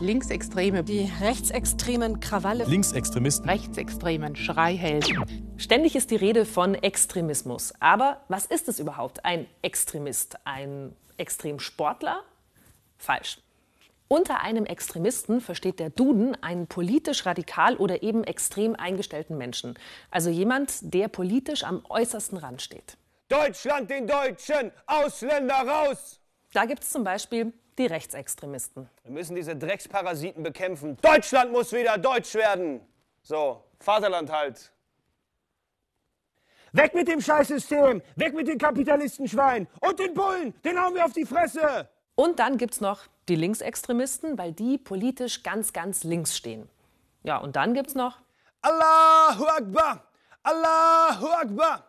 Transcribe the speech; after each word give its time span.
Linksextreme, 0.00 0.84
die 0.84 1.10
rechtsextremen 1.22 2.20
Krawalle, 2.20 2.64
Linksextremisten, 2.64 3.48
rechtsextremen 3.48 4.36
Schreihelden. 4.36 5.24
Ständig 5.56 5.96
ist 5.96 6.10
die 6.10 6.16
Rede 6.16 6.44
von 6.44 6.74
Extremismus. 6.74 7.72
Aber 7.80 8.20
was 8.28 8.44
ist 8.44 8.68
es 8.68 8.78
überhaupt? 8.78 9.24
Ein 9.24 9.46
Extremist? 9.62 10.36
Ein 10.44 10.94
Extremsportler? 11.16 12.22
Falsch. 12.98 13.38
Unter 14.08 14.42
einem 14.42 14.66
Extremisten 14.66 15.40
versteht 15.40 15.80
der 15.80 15.88
Duden 15.88 16.40
einen 16.42 16.66
politisch 16.66 17.24
radikal 17.24 17.76
oder 17.76 18.02
eben 18.02 18.22
extrem 18.22 18.76
eingestellten 18.76 19.38
Menschen. 19.38 19.78
Also 20.10 20.28
jemand, 20.28 20.94
der 20.94 21.08
politisch 21.08 21.64
am 21.64 21.82
äußersten 21.88 22.36
Rand 22.36 22.60
steht. 22.60 22.98
Deutschland 23.28 23.88
den 23.90 24.06
Deutschen, 24.06 24.70
Ausländer 24.86 25.66
raus! 25.66 26.20
Da 26.52 26.66
gibt 26.66 26.82
es 26.82 26.90
zum 26.90 27.02
Beispiel 27.02 27.54
die 27.78 27.86
Rechtsextremisten. 27.86 28.88
Wir 29.04 29.12
müssen 29.12 29.36
diese 29.36 29.56
Drecksparasiten 29.56 30.42
bekämpfen. 30.42 30.96
Deutschland 31.02 31.52
muss 31.52 31.72
wieder 31.72 31.98
deutsch 31.98 32.34
werden. 32.34 32.80
So, 33.22 33.64
Vaterland 33.80 34.30
halt. 34.30 34.72
Weg 36.72 36.94
mit 36.94 37.08
dem 37.08 37.20
Scheißsystem! 37.20 38.02
Weg 38.16 38.34
mit 38.34 38.48
den 38.48 38.58
Kapitalistenschweinen! 38.58 39.66
Und 39.80 39.98
den 39.98 40.12
Bullen! 40.12 40.52
Den 40.62 40.78
hauen 40.78 40.94
wir 40.94 41.04
auf 41.04 41.12
die 41.12 41.24
Fresse! 41.24 41.88
Und 42.14 42.38
dann 42.38 42.58
gibt 42.58 42.74
es 42.74 42.80
noch 42.80 43.02
die 43.28 43.36
Linksextremisten, 43.36 44.36
weil 44.36 44.52
die 44.52 44.78
politisch 44.78 45.42
ganz, 45.42 45.72
ganz 45.72 46.04
links 46.04 46.36
stehen. 46.36 46.68
Ja, 47.22 47.38
und 47.38 47.56
dann 47.56 47.72
gibt 47.74 47.88
es 47.88 47.94
noch 47.94 48.18
Allahu 48.60 49.46
Akbar! 49.46 50.06
Allahu 50.42 51.26
Akbar! 51.28 51.85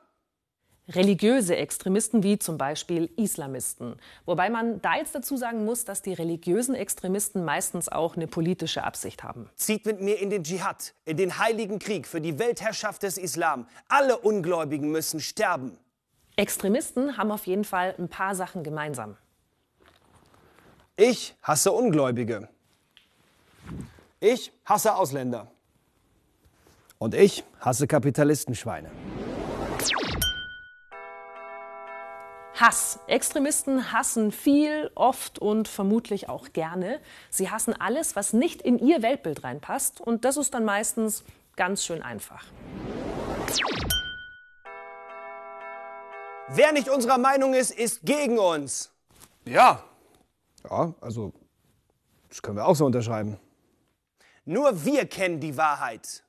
Religiöse 0.89 1.55
Extremisten 1.55 2.23
wie 2.23 2.39
zum 2.39 2.57
Beispiel 2.57 3.09
Islamisten. 3.17 3.97
Wobei 4.25 4.49
man 4.49 4.81
da 4.81 4.95
jetzt 4.95 5.13
dazu 5.13 5.35
sagen 5.35 5.65
muss, 5.65 5.85
dass 5.85 6.01
die 6.01 6.13
religiösen 6.13 6.75
Extremisten 6.75 7.43
meistens 7.43 7.89
auch 7.89 8.15
eine 8.15 8.27
politische 8.27 8.83
Absicht 8.83 9.23
haben. 9.23 9.49
Zieht 9.55 9.85
mit 9.85 10.01
mir 10.01 10.19
in 10.19 10.29
den 10.29 10.43
Dschihad, 10.43 10.93
in 11.05 11.17
den 11.17 11.37
heiligen 11.39 11.79
Krieg 11.79 12.07
für 12.07 12.21
die 12.21 12.39
Weltherrschaft 12.39 13.03
des 13.03 13.17
Islam. 13.17 13.67
Alle 13.89 14.17
Ungläubigen 14.17 14.91
müssen 14.91 15.19
sterben. 15.19 15.77
Extremisten 16.35 17.17
haben 17.17 17.31
auf 17.31 17.47
jeden 17.47 17.63
Fall 17.63 17.95
ein 17.97 18.09
paar 18.09 18.35
Sachen 18.35 18.63
gemeinsam. 18.63 19.17
Ich 20.95 21.35
hasse 21.41 21.71
Ungläubige. 21.71 22.47
Ich 24.19 24.51
hasse 24.65 24.95
Ausländer. 24.95 25.51
Und 26.97 27.13
ich 27.13 27.43
hasse 27.59 27.85
Kapitalistenschweine. 27.87 28.89
Hass. 32.59 32.99
Extremisten 33.05 33.91
hassen 33.91 34.31
viel, 34.31 34.89
oft 34.95 35.37
und 35.37 35.67
vermutlich 35.67 36.27
auch 36.27 36.53
gerne. 36.53 36.99
Sie 37.29 37.51
hassen 37.51 37.79
alles, 37.79 38.15
was 38.15 38.33
nicht 38.33 38.63
in 38.63 38.79
ihr 38.79 39.03
Weltbild 39.03 39.43
reinpasst. 39.43 40.01
Und 40.01 40.25
das 40.25 40.37
ist 40.37 40.55
dann 40.55 40.65
meistens 40.65 41.23
ganz 41.55 41.85
schön 41.85 42.01
einfach. 42.01 42.43
Wer 46.49 46.71
nicht 46.71 46.89
unserer 46.89 47.19
Meinung 47.19 47.53
ist, 47.53 47.71
ist 47.71 48.01
gegen 48.03 48.39
uns. 48.39 48.91
Ja, 49.45 49.83
Ja, 50.69 50.93
also, 50.99 51.33
das 52.27 52.41
können 52.41 52.57
wir 52.57 52.65
auch 52.65 52.75
so 52.75 52.85
unterschreiben. 52.85 53.39
Nur 54.45 54.83
wir 54.83 55.05
kennen 55.05 55.39
die 55.39 55.55
Wahrheit. 55.55 56.23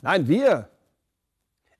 Nein, 0.00 0.26
wir. 0.28 0.70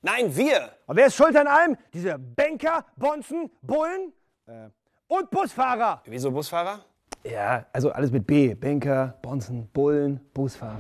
Nein, 0.04 0.36
wir. 0.36 0.70
Aber 0.86 0.96
wer 0.96 1.06
ist 1.06 1.16
schuld 1.16 1.34
an 1.34 1.46
allem? 1.46 1.78
Diese 1.94 2.18
Banker, 2.18 2.84
Bonzen, 2.94 3.50
Bullen 3.62 4.12
äh, 4.44 4.68
und 5.08 5.30
Busfahrer. 5.30 6.02
Wieso 6.04 6.30
Busfahrer? 6.30 6.84
Ja, 7.24 7.64
also 7.72 7.90
alles 7.90 8.10
mit 8.10 8.26
B. 8.26 8.54
Banker, 8.54 9.18
Bonzen, 9.22 9.66
Bullen, 9.72 10.20
Busfahrer. 10.34 10.76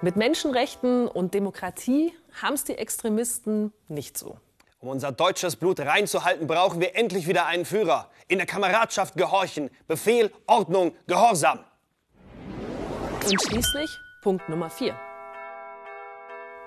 Mit 0.00 0.16
Menschenrechten 0.16 1.08
und 1.08 1.34
Demokratie 1.34 2.14
haben 2.40 2.54
es 2.54 2.64
die 2.64 2.78
Extremisten 2.78 3.74
nicht 3.88 4.16
so. 4.16 4.38
Um 4.78 4.88
unser 4.88 5.12
deutsches 5.12 5.56
Blut 5.56 5.78
reinzuhalten, 5.78 6.46
brauchen 6.46 6.80
wir 6.80 6.96
endlich 6.96 7.28
wieder 7.28 7.44
einen 7.44 7.66
Führer. 7.66 8.08
In 8.28 8.38
der 8.38 8.46
Kameradschaft 8.46 9.14
gehorchen. 9.14 9.68
Befehl, 9.86 10.32
Ordnung, 10.46 10.94
Gehorsam. 11.06 11.58
Und 13.26 13.42
schließlich 13.42 13.90
Punkt 14.20 14.50
Nummer 14.50 14.68
4. 14.68 14.94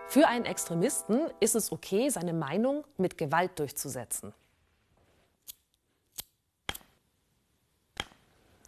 Für 0.07 0.27
einen 0.27 0.45
Extremisten 0.45 1.21
ist 1.39 1.53
es 1.53 1.71
okay, 1.71 2.09
seine 2.09 2.33
Meinung 2.33 2.83
mit 2.97 3.15
Gewalt 3.17 3.59
durchzusetzen. 3.59 4.33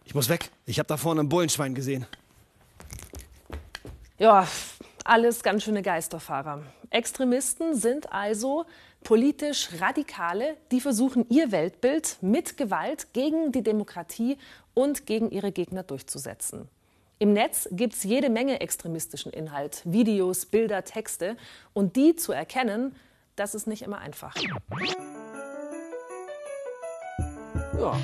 Ich 0.03 0.13
muss 0.13 0.29
weg. 0.29 0.51
Ich 0.67 0.77
habe 0.77 0.87
da 0.87 0.97
vorne 0.97 1.21
ein 1.21 1.29
Bullenschwein 1.29 1.73
gesehen. 1.73 2.05
Ja, 4.19 4.47
alles 5.03 5.41
ganz 5.41 5.63
schöne 5.63 5.81
Geisterfahrer. 5.81 6.61
Extremisten 6.91 7.75
sind 7.75 8.13
also 8.13 8.65
politisch 9.03 9.69
Radikale, 9.79 10.57
die 10.71 10.79
versuchen, 10.79 11.25
ihr 11.29 11.51
Weltbild 11.51 12.17
mit 12.21 12.55
Gewalt 12.55 13.13
gegen 13.13 13.51
die 13.51 13.63
Demokratie 13.63 14.37
und 14.75 15.05
gegen 15.07 15.31
ihre 15.31 15.51
Gegner 15.51 15.83
durchzusetzen. 15.83 16.69
Im 17.17 17.31
Netz 17.31 17.69
gibt 17.71 17.93
es 17.93 18.03
jede 18.03 18.29
Menge 18.29 18.59
extremistischen 18.59 19.31
Inhalt, 19.31 19.81
Videos, 19.85 20.45
Bilder, 20.45 20.83
Texte. 20.83 21.37
Und 21.73 21.95
die 21.95 22.17
zu 22.17 22.33
erkennen, 22.33 22.93
das 23.37 23.55
ist 23.55 23.67
nicht 23.67 23.83
immer 23.83 23.99
einfach. 23.99 24.35
Ja, 27.79 27.97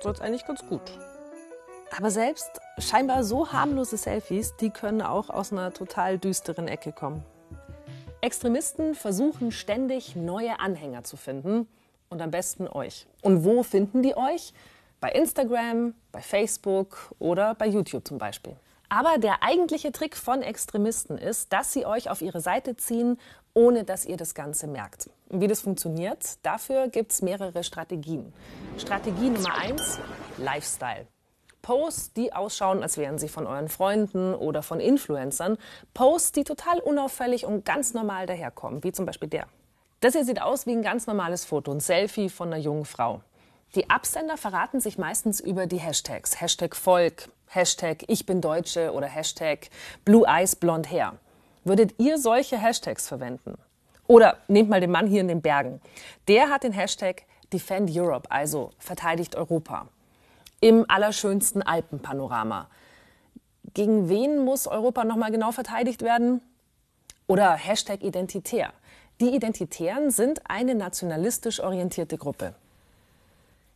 so 0.00 0.10
ist 0.10 0.20
eigentlich 0.20 0.46
ganz 0.46 0.64
gut. 0.68 0.82
Aber 1.96 2.12
selbst 2.12 2.60
scheinbar 2.78 3.24
so 3.24 3.50
harmlose 3.50 3.96
Selfies, 3.96 4.54
die 4.56 4.70
können 4.70 5.02
auch 5.02 5.30
aus 5.30 5.52
einer 5.52 5.72
total 5.72 6.18
düsteren 6.18 6.68
Ecke 6.68 6.92
kommen. 6.92 7.24
Extremisten 8.20 8.94
versuchen 8.94 9.50
ständig 9.50 10.14
neue 10.14 10.60
Anhänger 10.60 11.02
zu 11.02 11.16
finden 11.16 11.66
und 12.08 12.22
am 12.22 12.30
besten 12.30 12.68
euch. 12.68 13.06
Und 13.22 13.44
wo 13.44 13.64
finden 13.64 14.02
die 14.02 14.16
euch? 14.16 14.52
Bei 15.00 15.10
Instagram, 15.12 15.94
bei 16.10 16.20
Facebook 16.20 17.14
oder 17.18 17.54
bei 17.54 17.66
YouTube 17.66 18.06
zum 18.06 18.18
Beispiel. 18.18 18.56
Aber 18.88 19.18
der 19.18 19.42
eigentliche 19.42 19.92
Trick 19.92 20.16
von 20.16 20.42
Extremisten 20.42 21.18
ist, 21.18 21.52
dass 21.52 21.72
sie 21.72 21.84
euch 21.84 22.08
auf 22.08 22.22
ihre 22.22 22.40
Seite 22.40 22.76
ziehen, 22.76 23.18
ohne 23.52 23.84
dass 23.84 24.06
ihr 24.06 24.16
das 24.16 24.34
Ganze 24.34 24.66
merkt. 24.66 25.10
Und 25.28 25.40
wie 25.40 25.46
das 25.46 25.60
funktioniert, 25.60 26.44
dafür 26.44 26.88
gibt 26.88 27.12
es 27.12 27.22
mehrere 27.22 27.62
Strategien. 27.64 28.32
Strategie 28.78 29.30
Nummer 29.30 29.54
eins: 29.56 29.98
Lifestyle. 30.38 31.06
Posts, 31.60 32.14
die 32.14 32.32
ausschauen, 32.32 32.82
als 32.82 32.96
wären 32.96 33.18
sie 33.18 33.28
von 33.28 33.46
euren 33.46 33.68
Freunden 33.68 34.34
oder 34.34 34.62
von 34.62 34.80
Influencern. 34.80 35.58
Posts, 35.92 36.32
die 36.32 36.44
total 36.44 36.80
unauffällig 36.80 37.44
und 37.44 37.64
ganz 37.64 37.94
normal 37.94 38.26
daherkommen, 38.26 38.82
wie 38.84 38.92
zum 38.92 39.04
Beispiel 39.04 39.28
der. 39.28 39.48
Das 40.00 40.14
hier 40.14 40.24
sieht 40.24 40.40
aus 40.40 40.64
wie 40.66 40.72
ein 40.72 40.82
ganz 40.82 41.06
normales 41.06 41.44
Foto, 41.44 41.72
ein 41.72 41.80
Selfie 41.80 42.30
von 42.30 42.48
einer 42.48 42.62
jungen 42.62 42.84
Frau. 42.84 43.20
Die 43.74 43.90
Absender 43.90 44.38
verraten 44.38 44.80
sich 44.80 44.96
meistens 44.96 45.40
über 45.40 45.66
die 45.66 45.76
Hashtags. 45.76 46.40
Hashtag 46.40 46.74
Volk, 46.74 47.28
Hashtag 47.48 48.02
Ich 48.08 48.24
bin 48.24 48.40
Deutsche 48.40 48.92
oder 48.92 49.06
Hashtag 49.06 49.68
Blue 50.06 50.26
Eyes 50.26 50.56
Blond 50.56 50.90
Hair. 50.90 51.16
Würdet 51.64 51.94
ihr 51.98 52.16
solche 52.16 52.56
Hashtags 52.56 53.06
verwenden? 53.06 53.58
Oder 54.06 54.38
nehmt 54.48 54.70
mal 54.70 54.80
den 54.80 54.90
Mann 54.90 55.06
hier 55.06 55.20
in 55.20 55.28
den 55.28 55.42
Bergen. 55.42 55.82
Der 56.28 56.48
hat 56.48 56.62
den 56.62 56.72
Hashtag 56.72 57.24
Defend 57.52 57.90
Europe, 57.94 58.30
also 58.30 58.70
verteidigt 58.78 59.36
Europa. 59.36 59.88
Im 60.60 60.86
allerschönsten 60.88 61.62
Alpenpanorama. 61.62 62.68
Gegen 63.74 64.08
wen 64.08 64.46
muss 64.46 64.66
Europa 64.66 65.04
nochmal 65.04 65.30
genau 65.30 65.52
verteidigt 65.52 66.00
werden? 66.00 66.40
Oder 67.26 67.52
Hashtag 67.52 68.02
Identitär. 68.02 68.72
Die 69.20 69.34
Identitären 69.34 70.10
sind 70.10 70.40
eine 70.50 70.74
nationalistisch 70.74 71.60
orientierte 71.60 72.16
Gruppe. 72.16 72.54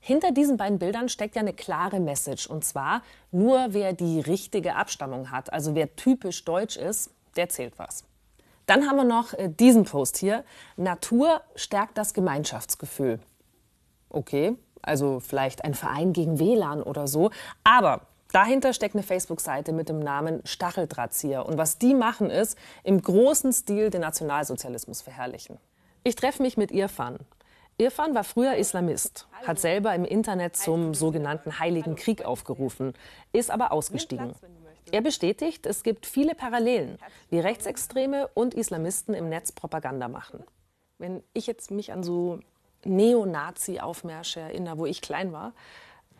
Hinter 0.04 0.32
diesen 0.32 0.56
beiden 0.56 0.81
Bildern 0.81 1.08
steckt 1.08 1.37
ja 1.37 1.43
eine 1.43 1.52
klare 1.52 2.00
Message. 2.00 2.49
Und 2.49 2.64
zwar, 2.64 3.02
nur 3.31 3.66
wer 3.69 3.93
die 3.93 4.19
richtige 4.19 4.75
Abstammung 4.75 5.31
hat, 5.31 5.52
also 5.52 5.76
wer 5.76 5.94
typisch 5.94 6.44
deutsch 6.44 6.76
ist, 6.76 7.10
der 7.37 7.49
zählt 7.49 7.78
was. 7.78 8.02
Dann 8.66 8.88
haben 8.88 8.96
wir 8.96 9.04
noch 9.04 9.32
äh, 9.34 9.49
diesen 9.49 9.84
Post 9.84 10.16
hier. 10.16 10.44
Natur 10.76 11.40
stärkt 11.54 11.96
das 11.99 12.14
Gemeinschaftsgefühl. 12.14 13.20
Okay, 14.10 14.56
also 14.82 15.20
vielleicht 15.20 15.64
ein 15.64 15.75
Verein 15.75 16.12
gegen 16.12 16.40
WLAN 16.40 16.82
oder 16.82 17.06
so. 17.06 17.31
Aber 17.62 18.00
dahinter 18.32 18.72
steckt 18.72 18.96
eine 18.96 19.05
Facebook-Seite 19.05 19.72
mit 19.72 19.88
dem 19.88 20.00
Namen 20.00 20.40
Stacheldrahtzieher. 20.44 21.46
Und 21.46 21.58
was 21.58 21.78
die 21.78 21.94
machen, 21.94 22.28
ist 22.28 22.58
im 22.82 23.00
großen 23.00 23.52
Stil 23.52 23.90
den 23.90 24.00
Nationalsozialismus 24.00 25.00
verherrlichen. 25.00 25.58
Ich 26.02 26.16
treffe 26.16 26.43
mich 26.43 26.56
mit 26.56 26.72
Irfan. 26.72 27.20
Irfan 27.82 28.14
war 28.14 28.23
früher 28.23 28.55
Islamist, 28.55 29.26
hat 29.44 29.58
selber 29.58 29.93
im 29.94 30.05
Internet 30.05 30.56
zum 30.56 30.94
sogenannten 30.94 31.58
Heiligen 31.58 31.96
Krieg 31.96 32.25
aufgerufen, 32.25 32.94
ist 33.32 33.50
aber 33.50 33.73
ausgestiegen. 33.73 34.34
Er 34.93 35.00
bestätigt, 35.00 35.67
es 35.67 35.82
gibt 35.82 36.06
viele 36.06 36.37
Parallelen, 36.37 36.99
wie 37.31 37.40
Rechtsextreme 37.40 38.29
und 38.34 38.55
Islamisten 38.55 39.14
im 39.14 39.29
Netz 39.29 39.50
Propaganda 39.50 40.06
machen. 40.06 40.44
Wenn 40.99 41.25
ich 41.34 41.49
jetzt 41.49 41.73
mich 41.73 41.93
an 41.93 42.05
so 42.05 42.38
Neonazi-Aufmärsche 42.84 44.38
erinnere, 44.38 44.79
wo 44.79 44.87
ich 44.87 45.02
klein 45.02 45.32
war, 45.32 45.52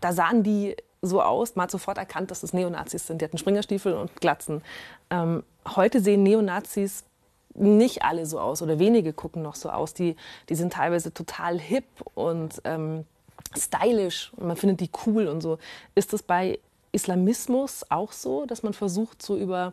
da 0.01 0.13
sahen 0.13 0.43
die 0.43 0.77
so 1.01 1.23
aus, 1.23 1.55
man 1.55 1.65
hat 1.65 1.71
sofort 1.71 1.97
erkannt, 1.97 2.33
dass 2.33 2.43
es 2.43 2.53
Neonazis 2.53 3.07
sind. 3.07 3.21
Die 3.21 3.25
hatten 3.25 3.39
Springerstiefel 3.39 3.93
und 3.93 4.21
Glatzen. 4.21 4.63
Ähm, 5.11 5.45
heute 5.77 6.01
sehen 6.01 6.25
Neonazis 6.25 7.05
nicht 7.55 8.03
alle 8.03 8.27
so 8.27 8.41
aus 8.41 8.63
oder 8.63 8.79
wenige 8.79 9.13
gucken 9.13 9.43
noch 9.43 9.55
so 9.55 9.71
aus. 9.71 9.95
Die, 9.95 10.17
die 10.49 10.55
sind 10.55 10.73
teilweise 10.73 11.13
total 11.13 11.59
hip 11.59 11.85
und 12.15 12.61
ähm, 12.65 13.05
stylisch 13.57 14.33
und 14.37 14.47
man 14.47 14.57
findet 14.57 14.81
die 14.81 14.91
cool 15.07 15.29
und 15.29 15.41
so. 15.41 15.59
Ist 15.95 16.13
das 16.13 16.23
bei 16.23 16.59
Islamismus 16.93 17.85
auch 17.89 18.13
so, 18.13 18.47
dass 18.47 18.63
man 18.63 18.73
versucht, 18.73 19.23
so 19.23 19.37
über 19.37 19.73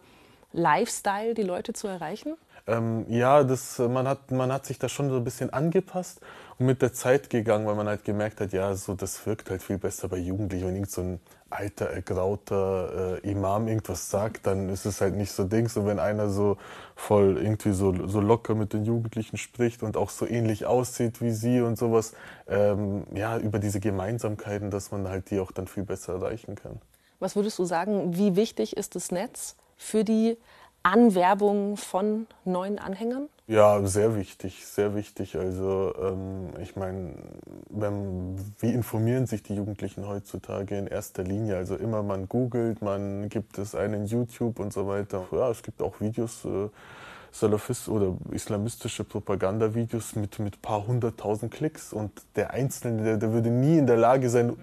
Lifestyle 0.53 1.33
die 1.33 1.43
Leute 1.43 1.73
zu 1.73 1.87
erreichen? 1.87 2.35
Ähm, 2.67 3.05
ja, 3.09 3.43
das, 3.43 3.79
man, 3.79 4.07
hat, 4.07 4.31
man 4.31 4.51
hat 4.51 4.65
sich 4.65 4.79
da 4.79 4.89
schon 4.89 5.09
so 5.09 5.17
ein 5.17 5.23
bisschen 5.23 5.51
angepasst 5.51 6.21
und 6.57 6.65
mit 6.65 6.81
der 6.81 6.93
Zeit 6.93 7.29
gegangen, 7.29 7.65
weil 7.65 7.75
man 7.75 7.87
halt 7.87 8.03
gemerkt 8.03 8.41
hat, 8.41 8.53
ja, 8.53 8.75
so 8.75 8.93
das 8.93 9.25
wirkt 9.25 9.49
halt 9.49 9.63
viel 9.63 9.77
besser 9.77 10.07
bei 10.07 10.17
Jugendlichen. 10.17 10.67
Wenn 10.67 10.75
irgend 10.75 10.91
so 10.91 11.01
ein 11.01 11.19
alter, 11.50 11.88
ergrauter 11.88 13.19
äh, 13.24 13.31
Imam 13.31 13.68
irgendwas 13.68 14.10
sagt, 14.10 14.48
dann 14.48 14.69
ist 14.69 14.86
es 14.86 15.01
halt 15.01 15.16
nicht 15.16 15.31
so 15.31 15.44
Dings. 15.44 15.78
Und 15.78 15.86
wenn 15.86 16.00
einer 16.00 16.30
so 16.30 16.57
voll 16.96 17.38
irgendwie 17.38 17.74
so, 17.74 18.07
so 18.07 18.19
locker 18.19 18.56
mit 18.56 18.74
den 18.74 18.86
Jugendlichen 18.86 19.38
spricht 19.38 19.84
und 19.84 19.98
auch 19.98 20.10
so 20.10 20.25
ähnlich 20.25 20.66
aussieht 20.66 21.22
wie 21.22 21.31
sie 21.31 21.62
und 21.62 21.78
sowas, 21.78 22.13
ähm, 22.48 23.06
ja, 23.13 23.38
über 23.38 23.60
diese 23.60 23.80
Gemeinsamkeiten, 23.80 24.72
dass 24.72 24.92
man 24.92 25.07
halt 25.07 25.30
die 25.31 25.40
auch 25.40 25.51
dann 25.51 25.68
viel 25.68 25.84
besser 25.84 26.13
erreichen 26.13 26.56
kann. 26.56 26.81
Was 27.19 27.36
würdest 27.36 27.60
du 27.60 27.66
sagen, 27.66 28.16
wie 28.16 28.36
wichtig 28.36 28.78
ist 28.78 28.96
das 28.96 29.12
Netz 29.12 29.56
für 29.75 30.04
die 30.04 30.38
Anwerbung 30.83 31.77
von 31.77 32.27
neuen 32.45 32.79
Anhängern? 32.79 33.29
Ja, 33.47 33.83
sehr 33.85 34.15
wichtig, 34.15 34.65
sehr 34.65 34.95
wichtig. 34.95 35.35
Also 35.35 35.93
ähm, 35.99 36.49
ich 36.61 36.75
meine, 36.75 37.13
wie 38.59 38.71
informieren 38.71 39.25
sich 39.25 39.41
die 39.41 39.55
Jugendlichen 39.55 40.07
heutzutage 40.07 40.77
in 40.77 40.87
erster 40.87 41.23
Linie? 41.23 41.57
Also 41.57 41.75
immer 41.75 42.03
man 42.03 42.29
googelt, 42.29 42.81
man 42.81 43.27
gibt 43.29 43.57
es 43.57 43.73
einen 43.73 44.05
YouTube 44.05 44.59
und 44.59 44.71
so 44.71 44.87
weiter. 44.87 45.25
Ja, 45.31 45.49
es 45.49 45.63
gibt 45.63 45.81
auch 45.81 45.99
Videos, 45.99 46.45
äh, 46.45 46.69
Salafist 47.31 47.89
oder 47.89 48.15
islamistische 48.31 49.03
Propagandavideos 49.03 50.15
mit 50.15 50.39
mit 50.39 50.61
paar 50.61 50.87
hunderttausend 50.87 51.53
Klicks 51.53 51.93
und 51.93 52.11
der 52.35 52.51
Einzelne, 52.51 53.03
der, 53.03 53.17
der 53.17 53.33
würde 53.33 53.49
nie 53.49 53.77
in 53.77 53.87
der 53.87 53.97
Lage 53.97 54.29
sein, 54.29 54.55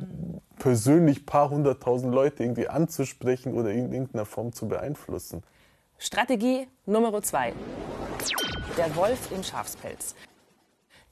persönlich 0.59 1.27
paar 1.27 1.51
hunderttausend 1.51 2.13
Leute 2.15 2.43
irgendwie 2.43 2.69
anzusprechen 2.69 3.55
oder 3.55 3.71
in 3.71 3.93
irgendeiner 3.93 4.25
Form 4.25 4.53
zu 4.53 4.69
beeinflussen. 4.69 5.43
Strategie 5.99 6.69
Nummer 6.85 7.23
zwei. 7.23 7.55
Der 8.77 8.95
Wolf 8.97 9.33
im 9.33 9.43
Schafspelz. 9.43 10.15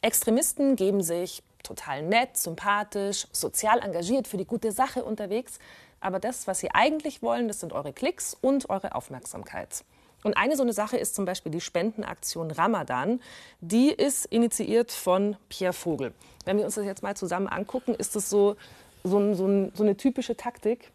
Extremisten 0.03 0.77
geben 0.77 1.03
sich 1.03 1.43
total 1.63 2.03
nett, 2.03 2.37
sympathisch, 2.37 3.27
sozial 3.33 3.79
engagiert 3.79 4.29
für 4.29 4.37
die 4.37 4.45
gute 4.45 4.73
Sache 4.73 5.03
unterwegs. 5.03 5.59
Aber 6.01 6.21
das, 6.21 6.47
was 6.47 6.61
sie 6.61 6.71
eigentlich 6.71 7.23
wollen, 7.23 7.49
das 7.49 7.61
sind 7.61 7.73
eure 7.73 7.95
Klicks 7.95 8.37
und 8.39 8.69
eure 8.69 8.95
Aufmerksamkeit. 8.95 9.85
Und 10.23 10.37
eine 10.37 10.55
so 10.55 10.63
eine 10.63 10.75
Sache 10.75 10.99
ist 10.99 11.15
zum 11.15 11.25
Beispiel 11.25 11.51
die 11.51 11.63
Spendenaktion 11.63 12.51
Ramadan. 12.51 13.23
Die 13.63 13.89
ist 13.89 14.27
initiiert 14.27 14.93
von 14.93 15.37
Pierre 15.49 15.73
Vogel. 15.73 16.13
Wenn 16.45 16.59
wir 16.59 16.67
uns 16.67 16.75
das 16.75 16.85
jetzt 16.85 17.03
mal 17.03 17.17
zusammen 17.17 17.49
angucken, 17.49 17.95
ist 17.95 18.17
das 18.17 18.29
so, 18.29 18.57
so, 19.03 19.33
so, 19.33 19.71
so 19.75 19.83
eine 19.83 19.97
typische 19.97 20.37
Taktik, 20.37 20.91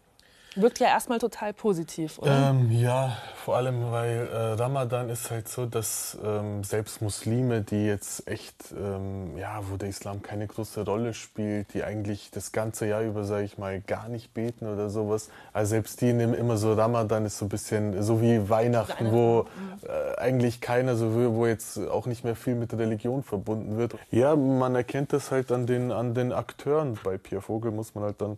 Wirkt 0.56 0.80
ja 0.80 0.88
erstmal 0.88 1.20
total 1.20 1.54
positiv, 1.54 2.18
oder? 2.20 2.50
Ähm, 2.50 2.72
ja, 2.72 3.18
vor 3.46 3.56
allem, 3.56 3.92
weil 3.92 4.28
äh, 4.28 4.38
Ramadan 4.54 5.10
ist 5.10 5.30
halt 5.30 5.48
so, 5.48 5.66
dass 5.66 6.18
ähm, 6.24 6.64
selbst 6.64 7.02
Muslime, 7.02 7.62
die 7.62 7.86
jetzt 7.86 8.28
echt, 8.28 8.56
ähm, 8.72 9.38
ja, 9.38 9.62
wo 9.70 9.78
der 9.78 9.90
Islam 9.90 10.22
keine 10.24 10.48
große 10.48 10.84
Rolle 10.86 11.14
spielt, 11.14 11.74
die 11.74 11.84
eigentlich 11.84 12.32
das 12.32 12.52
ganze 12.52 12.88
Jahr 12.88 13.02
über, 13.02 13.24
sage 13.26 13.46
ich 13.46 13.58
mal, 13.58 13.80
gar 13.80 14.10
nicht 14.10 14.34
beten 14.34 14.68
oder 14.68 14.90
sowas, 14.90 15.30
also 15.54 15.70
selbst 15.70 16.02
die 16.02 16.14
nehmen 16.14 16.34
immer 16.34 16.58
so 16.58 16.74
Ramadan 16.74 17.26
ist 17.26 17.38
so 17.38 17.46
ein 17.46 17.50
bisschen 17.50 18.02
so 18.02 18.22
wie 18.22 18.50
Weihnachten, 18.50 19.12
wo 19.12 19.46
äh, 19.84 20.20
eigentlich 20.20 20.62
keiner 20.62 20.96
so 20.96 21.16
will, 21.16 21.32
wo 21.34 21.46
jetzt 21.46 21.78
auch 21.90 22.08
nicht 22.08 22.24
mehr 22.24 22.36
viel 22.36 22.56
mit 22.56 22.72
der 22.72 22.80
Religion 22.80 23.24
verbunden 23.24 23.78
wird. 23.78 23.96
Ja, 24.12 24.36
man 24.36 24.76
erkennt 24.76 25.14
das 25.14 25.32
halt 25.32 25.52
an 25.52 25.68
den, 25.68 25.92
an 25.92 26.14
den 26.14 26.34
Akteuren. 26.34 26.98
Bei 27.04 27.18
Pierre 27.18 27.42
Vogel 27.42 27.72
muss 27.72 27.96
man 27.96 28.04
halt 28.04 28.20
dann 28.20 28.38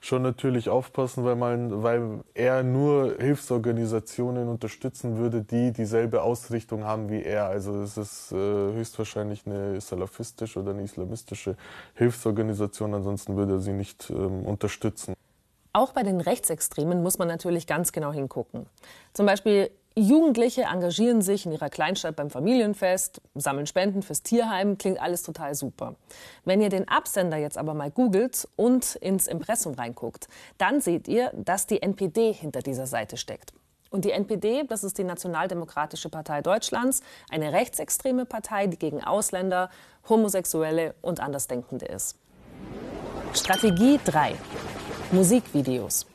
schon 0.00 0.22
natürlich 0.22 0.68
aufpassen, 0.68 1.24
weil, 1.24 1.36
man, 1.36 1.82
weil 1.82 2.20
er 2.34 2.62
nur 2.62 3.16
Hilfsorganisationen 3.18 4.48
unterstützen 4.48 5.18
würde, 5.18 5.42
die 5.42 5.72
dieselbe 5.72 6.22
Ausrichtung 6.22 6.84
haben 6.84 7.10
wie 7.10 7.22
er. 7.22 7.46
Also 7.46 7.82
es 7.82 7.96
ist 7.96 8.32
äh, 8.32 8.36
höchstwahrscheinlich 8.36 9.46
eine 9.46 9.80
salafistische 9.80 10.60
oder 10.60 10.70
eine 10.70 10.82
islamistische 10.82 11.56
Hilfsorganisation, 11.94 12.94
ansonsten 12.94 13.36
würde 13.36 13.54
er 13.54 13.60
sie 13.60 13.72
nicht 13.72 14.10
ähm, 14.10 14.44
unterstützen. 14.44 15.14
Auch 15.72 15.92
bei 15.92 16.02
den 16.02 16.20
Rechtsextremen 16.20 17.02
muss 17.02 17.18
man 17.18 17.28
natürlich 17.28 17.66
ganz 17.66 17.92
genau 17.92 18.12
hingucken. 18.12 18.66
Zum 19.12 19.26
Beispiel 19.26 19.70
Jugendliche 19.96 20.62
engagieren 20.62 21.22
sich 21.22 21.44
in 21.44 21.52
ihrer 21.52 21.70
Kleinstadt 21.70 22.14
beim 22.14 22.30
Familienfest, 22.30 23.20
sammeln 23.34 23.66
Spenden 23.66 24.02
fürs 24.02 24.22
Tierheim, 24.22 24.78
klingt 24.78 25.00
alles 25.00 25.22
total 25.22 25.54
super. 25.54 25.96
Wenn 26.44 26.60
ihr 26.60 26.68
den 26.68 26.86
Absender 26.86 27.36
jetzt 27.36 27.58
aber 27.58 27.74
mal 27.74 27.90
googelt 27.90 28.46
und 28.54 28.94
ins 28.96 29.26
Impressum 29.26 29.74
reinguckt, 29.74 30.28
dann 30.56 30.80
seht 30.80 31.08
ihr, 31.08 31.32
dass 31.34 31.66
die 31.66 31.82
NPD 31.82 32.32
hinter 32.32 32.60
dieser 32.60 32.86
Seite 32.86 33.16
steckt. 33.16 33.52
Und 33.90 34.04
die 34.04 34.12
NPD, 34.12 34.64
das 34.64 34.84
ist 34.84 34.98
die 34.98 35.04
Nationaldemokratische 35.04 36.10
Partei 36.10 36.42
Deutschlands, 36.42 37.00
eine 37.30 37.52
rechtsextreme 37.52 38.26
Partei, 38.26 38.66
die 38.66 38.78
gegen 38.78 39.02
Ausländer, 39.02 39.70
Homosexuelle 40.08 40.94
und 41.00 41.20
Andersdenkende 41.20 41.86
ist. 41.86 42.16
Strategie 43.32 43.98
3. 44.04 44.34
Musikvideos. 45.12 46.06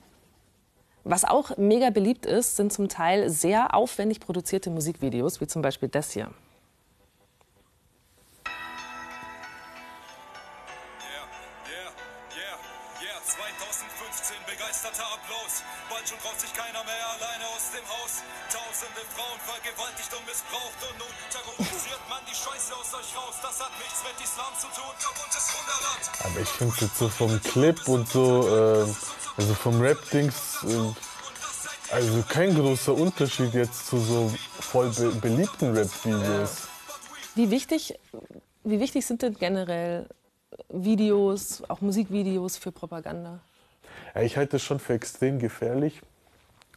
Was 1.03 1.25
auch 1.25 1.57
mega 1.57 1.89
beliebt 1.89 2.25
ist, 2.25 2.55
sind 2.55 2.71
zum 2.71 2.87
Teil 2.87 3.29
sehr 3.29 3.73
aufwendig 3.73 4.21
produzierte 4.21 4.69
Musikvideos, 4.69 5.41
wie 5.41 5.47
zum 5.47 5.61
Beispiel 5.61 5.89
das 5.89 6.11
hier. 6.11 6.29
Begeisterter 14.53 15.07
Applaus. 15.15 15.63
Bald 15.89 16.05
schon 16.07 16.19
traut 16.19 16.39
sich 16.39 16.53
keiner 16.53 16.83
mehr 16.83 17.05
alleine 17.17 17.45
aus 17.53 17.71
dem 17.73 17.85
Haus. 17.87 18.21
Tausende 18.49 19.01
Frauen 19.13 19.39
vergewaltigt 19.41 20.11
und 20.13 20.25
missbraucht 20.25 20.79
und 20.85 20.95
nun 21.01 21.13
terrorisiert 21.33 22.03
man 22.09 22.21
die 22.29 22.35
Scheiße 22.35 22.71
aus 22.75 22.93
euch 22.93 23.09
raus. 23.17 23.35
Das 23.41 23.57
hat 23.59 23.73
nichts 23.79 23.99
mit 24.05 24.17
Islam 24.21 24.53
zu 24.59 24.67
tun. 24.73 24.93
Wunderland. 25.57 26.03
Aber 26.25 26.39
ich 26.39 26.49
finde 26.49 26.75
jetzt 26.79 26.97
so 26.97 27.09
vom 27.09 27.41
Clip 27.41 27.87
und 27.87 28.07
so, 28.09 28.47
äh, 28.47 28.85
also 29.37 29.53
vom 29.53 29.81
Rap-Dings, 29.81 30.63
äh, 30.63 31.93
also 31.93 32.23
kein 32.29 32.55
großer 32.55 32.93
Unterschied 32.93 33.53
jetzt 33.53 33.87
zu 33.87 33.99
so 33.99 34.33
voll 34.59 34.89
be 34.89 35.09
beliebten 35.21 35.75
Rap-Videos. 35.75 36.67
Wie 37.35 37.49
wichtig, 37.49 37.99
wie 38.63 38.79
wichtig 38.79 39.05
sind 39.05 39.21
denn 39.21 39.33
generell 39.33 40.07
Videos, 40.73 41.63
auch 41.67 41.81
Musikvideos 41.81 42.57
für 42.57 42.71
Propaganda? 42.71 43.39
Ja, 44.15 44.21
ich 44.21 44.37
halte 44.37 44.53
das 44.53 44.63
schon 44.63 44.79
für 44.79 44.93
extrem 44.93 45.39
gefährlich. 45.39 46.01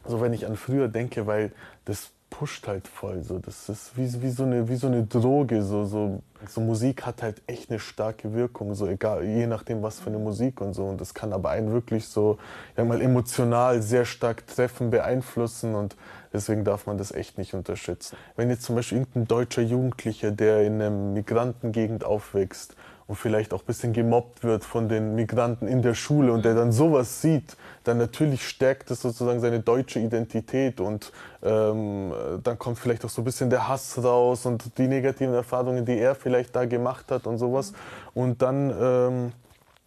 So 0.05 0.21
wenn 0.21 0.33
ich 0.33 0.45
an 0.45 0.55
früher 0.55 0.87
denke, 0.87 1.27
weil 1.27 1.51
das 1.85 2.11
pusht 2.29 2.67
halt 2.67 2.87
voll. 2.87 3.23
So. 3.23 3.39
Das 3.39 3.69
ist 3.69 3.97
wie, 3.97 4.21
wie, 4.21 4.29
so 4.29 4.43
eine, 4.43 4.69
wie 4.69 4.75
so 4.75 4.87
eine 4.87 5.03
Droge. 5.03 5.63
So, 5.63 5.85
so, 5.85 6.21
so 6.47 6.61
Musik 6.61 7.05
hat 7.05 7.23
halt 7.23 7.41
echt 7.47 7.69
eine 7.69 7.79
starke 7.79 8.33
Wirkung, 8.33 8.75
so 8.75 8.87
egal, 8.87 9.23
je 9.23 9.47
nachdem, 9.47 9.81
was 9.81 9.99
für 9.99 10.07
eine 10.07 10.19
Musik 10.19 10.61
und 10.61 10.73
so. 10.73 10.85
Und 10.85 11.01
das 11.01 11.13
kann 11.13 11.33
aber 11.33 11.49
einen 11.49 11.71
wirklich 11.71 12.07
so, 12.07 12.37
ja 12.75 12.83
mal 12.83 13.01
emotional 13.01 13.81
sehr 13.81 14.05
stark 14.05 14.45
treffen, 14.47 14.89
beeinflussen 14.89 15.75
und 15.75 15.95
deswegen 16.33 16.63
darf 16.63 16.85
man 16.85 16.97
das 16.97 17.11
echt 17.11 17.37
nicht 17.37 17.53
unterschätzen. 17.53 18.17
Wenn 18.35 18.49
jetzt 18.49 18.63
zum 18.63 18.75
Beispiel 18.75 18.99
irgendein 18.99 19.27
deutscher 19.27 19.61
Jugendlicher, 19.61 20.31
der 20.31 20.63
in 20.63 20.75
einer 20.75 20.89
Migrantengegend 20.89 22.03
aufwächst 22.03 22.75
und 23.07 23.15
vielleicht 23.15 23.53
auch 23.53 23.61
ein 23.61 23.65
bisschen 23.65 23.93
gemobbt 23.93 24.43
wird 24.43 24.65
von 24.65 24.89
den 24.89 25.15
Migranten 25.15 25.67
in 25.67 25.81
der 25.81 25.93
Schule 25.93 26.33
und 26.33 26.43
der 26.43 26.55
dann 26.55 26.71
sowas 26.71 27.21
sieht, 27.21 27.55
dann 27.85 27.97
natürlich 27.97 28.47
stärkt 28.47 28.91
das 28.91 29.01
sozusagen 29.01 29.39
seine 29.39 29.61
deutsche 29.61 29.99
Identität 29.99 30.81
und 30.81 31.13
ähm, 31.41 32.11
dann 32.43 32.59
kommt 32.59 32.79
vielleicht 32.79 33.05
auch 33.05 33.09
so 33.09 33.21
ein 33.21 33.25
bisschen 33.25 33.49
der 33.49 33.67
Hass 33.67 34.03
raus 34.03 34.45
und 34.45 34.77
die 34.77 34.87
negativen 34.87 35.33
Erfahrungen, 35.33 35.85
die 35.85 35.97
er 35.97 36.15
vielleicht 36.15 36.55
da 36.55 36.65
gemacht 36.65 37.09
hat 37.09 37.27
und 37.27 37.37
sowas. 37.37 37.71
Und 38.13 38.41
dann, 38.41 38.73
ähm, 38.79 39.31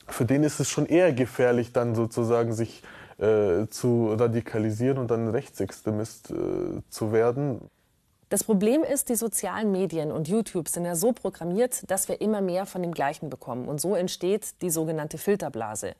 für 0.06 0.24
den 0.24 0.42
ist 0.42 0.58
es 0.58 0.70
schon 0.70 0.86
eher 0.86 1.12
gefährlich, 1.12 1.72
dann 1.72 1.94
sozusagen 1.94 2.54
sich 2.54 2.82
äh, 3.18 3.66
zu 3.68 4.14
radikalisieren 4.14 4.96
und 4.96 5.10
dann 5.10 5.28
Rechtsextremist 5.28 6.30
äh, 6.30 6.34
zu 6.88 7.12
werden. 7.12 7.60
Das 8.30 8.44
Problem 8.44 8.84
ist, 8.84 9.08
die 9.08 9.16
sozialen 9.16 9.72
Medien 9.72 10.12
und 10.12 10.28
YouTube 10.28 10.68
sind 10.68 10.84
ja 10.84 10.94
so 10.94 11.12
programmiert, 11.12 11.90
dass 11.90 12.08
wir 12.08 12.20
immer 12.20 12.40
mehr 12.40 12.64
von 12.64 12.80
dem 12.80 12.92
Gleichen 12.92 13.28
bekommen. 13.28 13.66
Und 13.66 13.80
so 13.80 13.96
entsteht 13.96 14.62
die 14.62 14.70
sogenannte 14.70 15.18
Filterblase. 15.18 15.94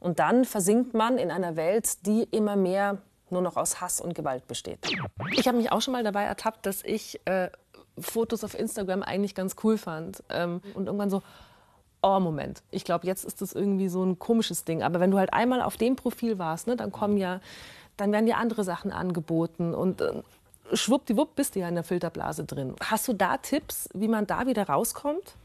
Und 0.00 0.18
dann 0.18 0.46
versinkt 0.46 0.94
man 0.94 1.18
in 1.18 1.30
einer 1.30 1.56
Welt, 1.56 2.06
die 2.06 2.26
immer 2.30 2.56
mehr 2.56 3.02
nur 3.28 3.42
noch 3.42 3.58
aus 3.58 3.82
Hass 3.82 4.00
und 4.00 4.14
Gewalt 4.14 4.48
besteht. 4.48 4.78
Ich 5.32 5.46
habe 5.46 5.58
mich 5.58 5.72
auch 5.72 5.82
schon 5.82 5.92
mal 5.92 6.02
dabei 6.02 6.22
ertappt, 6.22 6.64
dass 6.64 6.82
ich 6.82 7.20
äh, 7.26 7.50
Fotos 7.98 8.44
auf 8.44 8.58
Instagram 8.58 9.02
eigentlich 9.02 9.34
ganz 9.34 9.54
cool 9.62 9.76
fand. 9.76 10.22
Ähm, 10.30 10.62
und 10.72 10.86
irgendwann 10.86 11.10
so, 11.10 11.22
oh 12.02 12.18
Moment, 12.18 12.62
ich 12.70 12.84
glaube, 12.84 13.06
jetzt 13.06 13.26
ist 13.26 13.42
das 13.42 13.52
irgendwie 13.52 13.88
so 13.90 14.02
ein 14.02 14.18
komisches 14.18 14.64
Ding. 14.64 14.82
Aber 14.82 15.00
wenn 15.00 15.10
du 15.10 15.18
halt 15.18 15.34
einmal 15.34 15.60
auf 15.60 15.76
dem 15.76 15.96
Profil 15.96 16.38
warst, 16.38 16.66
ne, 16.66 16.76
dann 16.76 16.92
kommen 16.92 17.18
ja, 17.18 17.40
dann 17.98 18.10
werden 18.10 18.24
dir 18.24 18.38
andere 18.38 18.64
Sachen 18.64 18.90
angeboten 18.90 19.74
und 19.74 20.00
äh, 20.00 20.22
schwuppdiwupp 20.72 21.34
bist 21.34 21.54
du 21.54 21.60
ja 21.60 21.68
in 21.68 21.74
der 21.74 21.84
Filterblase 21.84 22.44
drin. 22.44 22.74
Hast 22.82 23.08
du 23.08 23.12
da 23.12 23.36
Tipps, 23.36 23.88
wie 23.94 24.08
man 24.08 24.26
da 24.26 24.46
wieder 24.46 24.66
rauskommt? 24.68 25.36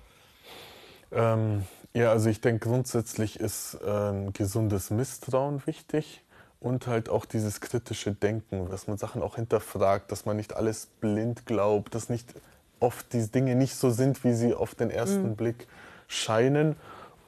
Ähm, 1.12 1.66
ja, 1.94 2.12
also 2.12 2.30
ich 2.30 2.42
denke 2.42 2.68
grundsätzlich 2.68 3.40
ist 3.40 3.78
äh, 3.84 3.90
ein 3.90 4.34
gesundes 4.34 4.92
Misstrauen 4.92 5.66
wichtig 5.66 6.24
und 6.60 6.88
halt 6.88 7.10
auch 7.10 7.26
dieses 7.26 7.62
kritische 7.62 8.14
Denken, 8.14 8.70
dass 8.70 8.88
man 8.88 8.98
Sachen 8.98 9.24
auch 9.24 9.36
hinterfragt, 9.36 10.12
dass 10.12 10.26
man 10.26 10.38
nicht 10.38 10.56
alles 10.56 10.88
blind 11.00 11.46
glaubt, 11.46 11.96
dass 11.96 12.10
nicht 12.10 12.34
oft 12.80 13.12
die 13.14 13.28
Dinge 13.28 13.56
nicht 13.56 13.76
so 13.76 13.90
sind, 13.90 14.24
wie 14.24 14.34
sie 14.34 14.54
auf 14.54 14.76
den 14.76 14.90
ersten 14.90 15.30
mhm. 15.30 15.36
Blick 15.36 15.68
scheinen 16.08 16.76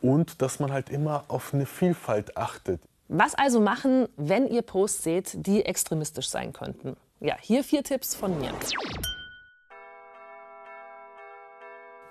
und 0.01 0.41
dass 0.41 0.59
man 0.59 0.71
halt 0.71 0.89
immer 0.89 1.25
auf 1.27 1.53
eine 1.53 1.65
Vielfalt 1.65 2.37
achtet. 2.37 2.81
Was 3.07 3.35
also 3.35 3.59
machen, 3.59 4.07
wenn 4.15 4.47
ihr 4.47 4.61
Posts 4.61 5.03
seht, 5.03 5.45
die 5.45 5.65
extremistisch 5.65 6.29
sein 6.29 6.53
könnten? 6.53 6.95
Ja, 7.23 7.37
hier 7.39 7.63
vier 7.63 7.83
Tipps 7.83 8.15
von 8.15 8.39
mir. 8.39 8.51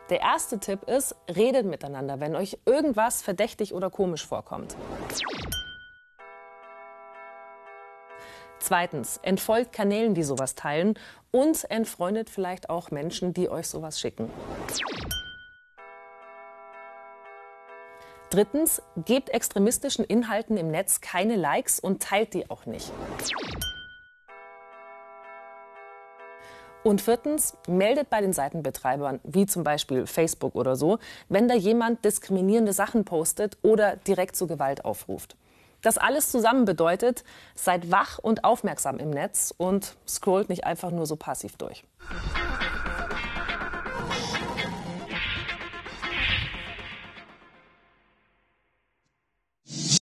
Der 0.08 0.20
erste 0.20 0.60
Tipp 0.60 0.84
ist, 0.88 1.16
redet 1.28 1.66
miteinander, 1.66 2.20
wenn 2.20 2.36
euch 2.36 2.58
irgendwas 2.64 3.20
verdächtig 3.20 3.74
oder 3.74 3.90
komisch 3.90 4.24
vorkommt. 4.24 4.76
Zweitens, 8.60 9.18
entfolgt 9.22 9.72
Kanälen, 9.72 10.14
die 10.14 10.22
sowas 10.22 10.54
teilen 10.54 10.96
und 11.32 11.68
entfreundet 11.72 12.30
vielleicht 12.30 12.70
auch 12.70 12.92
Menschen, 12.92 13.34
die 13.34 13.48
euch 13.48 13.66
sowas 13.66 13.98
schicken. 13.98 14.30
Drittens, 18.30 18.80
gebt 18.94 19.30
extremistischen 19.30 20.04
Inhalten 20.04 20.56
im 20.56 20.70
Netz 20.70 21.00
keine 21.00 21.34
Likes 21.34 21.80
und 21.80 22.00
teilt 22.00 22.32
die 22.32 22.48
auch 22.48 22.64
nicht. 22.64 22.92
Und 26.82 27.02
viertens, 27.02 27.56
meldet 27.68 28.08
bei 28.08 28.20
den 28.20 28.32
Seitenbetreibern, 28.32 29.20
wie 29.22 29.46
zum 29.46 29.64
Beispiel 29.64 30.06
Facebook 30.06 30.54
oder 30.54 30.76
so, 30.76 30.98
wenn 31.28 31.46
da 31.46 31.54
jemand 31.54 32.04
diskriminierende 32.04 32.72
Sachen 32.72 33.04
postet 33.04 33.58
oder 33.62 33.96
direkt 33.96 34.36
zu 34.36 34.46
Gewalt 34.46 34.84
aufruft. 34.84 35.36
Das 35.82 35.98
alles 35.98 36.30
zusammen 36.30 36.64
bedeutet, 36.64 37.24
seid 37.54 37.90
wach 37.90 38.18
und 38.18 38.44
aufmerksam 38.44 38.98
im 38.98 39.10
Netz 39.10 39.54
und 39.56 39.96
scrollt 40.06 40.48
nicht 40.48 40.64
einfach 40.64 40.90
nur 40.90 41.06
so 41.06 41.16
passiv 41.16 41.56
durch. 41.56 41.84